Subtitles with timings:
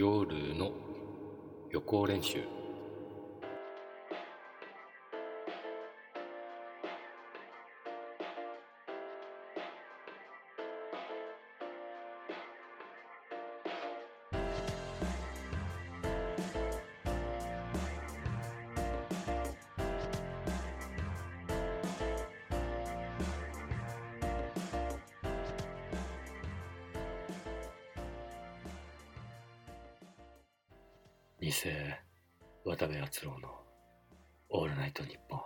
[0.00, 0.70] 夜の
[1.72, 2.38] 予行練習。
[31.48, 31.54] 偽
[32.62, 33.48] 渡部篤郎の
[34.50, 35.40] 「オールナイトニッポン」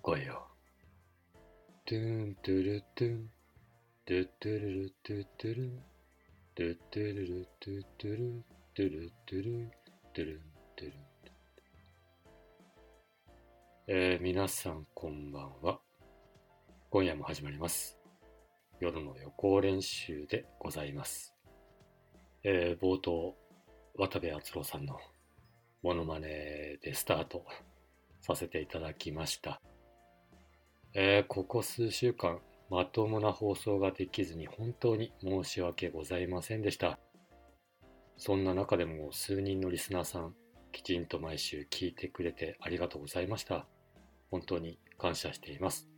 [0.00, 0.48] 声よ
[1.84, 3.30] トゥントゥルトゥン。
[4.06, 5.82] トゥトゥルルトゥトゥル
[6.54, 9.70] トゥトゥルルトゥトゥルトゥルトゥル
[10.14, 10.42] トゥル
[10.76, 10.92] トゥル
[13.88, 15.78] えー、皆さんこんばんは。
[16.88, 17.98] 今夜も始まります。
[18.80, 21.34] 夜の予行練習でございます。
[22.44, 23.36] えー、冒頭
[23.98, 24.98] 渡部篤郎さんの
[25.82, 27.46] モノマネでスタート
[28.20, 29.62] させていただきました。
[30.92, 36.98] えー、ここ数週間、まともな放送ができずに本当に申し訳ございませんでした。
[38.18, 40.34] そんな中でも数人のリスナーさん、
[40.72, 43.66] きちんと毎週聞いてくれてありがとうございました。
[44.30, 45.88] 本当に感謝しています。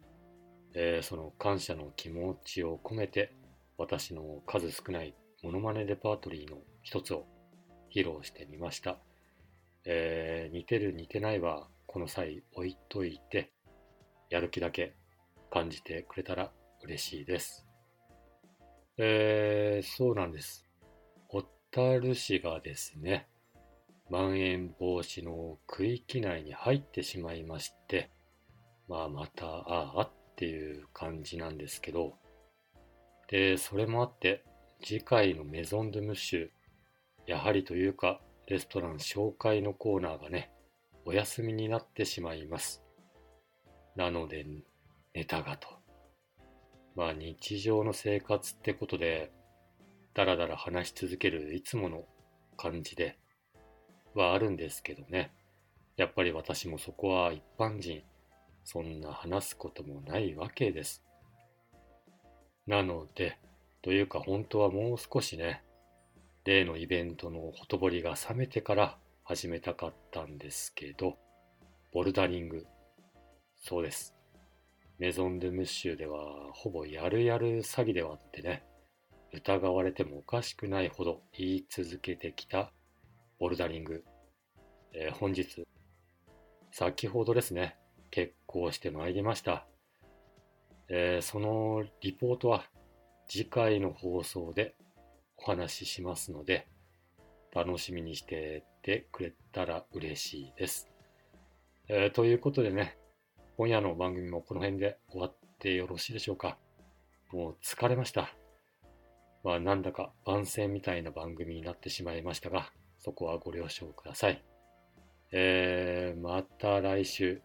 [0.74, 3.32] えー、その感謝の気持ちを込めて、
[3.76, 7.26] 私の数少ないモノマネレパートリーの一つを
[7.90, 8.98] 披露してみました。
[9.84, 13.50] えー、似てる似てないはこの際置いといて、
[14.30, 14.94] やる気だけ
[15.50, 17.66] 感じてくれたら嬉しいです。
[18.98, 20.66] えー、そうなんです。
[21.28, 23.28] 小樽市がですね、
[24.10, 28.10] まん延防止の区域内に入ってしまいまして、
[28.88, 32.14] まあまた、ああっていう感じなんですけど、
[33.28, 34.44] で、それもあって、
[34.82, 36.50] 次回のメゾンドゥムッシュ
[37.28, 40.50] やはりというか、レストラン紹介のコーナーがね、
[41.04, 42.82] お休みになってしまいます。
[43.96, 44.46] なので、
[45.12, 45.68] ネタがと。
[46.96, 49.30] まあ日常の生活ってことで、
[50.14, 52.06] だらだら話し続けるいつもの
[52.56, 53.18] 感じで
[54.14, 55.30] はあるんですけどね。
[55.98, 58.02] やっぱり私もそこは一般人、
[58.64, 61.04] そんな話すこともないわけです。
[62.66, 63.38] なので、
[63.82, 65.62] というか本当はもう少しね、
[66.48, 71.18] 例のイベントのほとぼりが冷めてから始めたかったんですけど、
[71.92, 72.66] ボルダリング。
[73.62, 74.14] そうです。
[74.98, 78.64] メゾン・ドゥ・ムッシュではほぼやるやる詐欺ではあってね、
[79.34, 82.72] 疑われてもおかしくないほど言い続けてきた
[83.38, 84.02] ボルダリング。
[84.94, 85.66] えー、本日、
[86.70, 87.76] 先ほどですね、
[88.10, 89.66] 結婚してまいりました。
[90.88, 92.64] えー、そのリポートは
[93.28, 94.74] 次回の放送で
[95.48, 96.66] お話ししますので、
[97.54, 100.90] 楽しみにしててくれたら嬉しいです。
[101.88, 102.98] えー、ということでね、
[103.56, 106.58] 今夜の番組もこの辺で終わってよろしいでしょうか。
[107.32, 108.30] もう疲れました。
[109.42, 114.44] まあなんだか番宣みたいな番組になってしまいましたが、そこはご了承ください。
[115.32, 117.40] えー、また来週、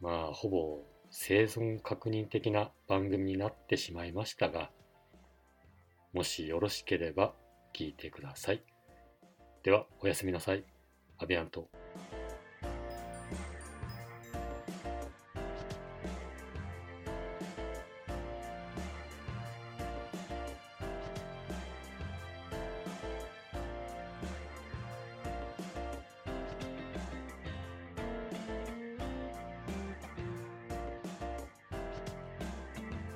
[0.00, 4.72] まあほぼ生存確認的な番組になってしまいましたが、
[6.16, 7.34] もしよろしければ
[7.74, 8.62] 聞いてください。
[9.62, 10.64] では、おやすみなさい。
[11.18, 11.68] アビアント。